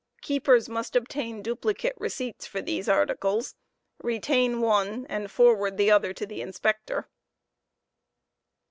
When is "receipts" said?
1.95-2.47